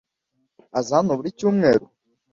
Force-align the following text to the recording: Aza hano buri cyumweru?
Aza 0.79 0.91
hano 0.97 1.11
buri 1.17 1.29
cyumweru? 1.37 1.85